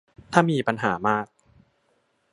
[0.33, 1.25] ถ้ามีปัญหามาก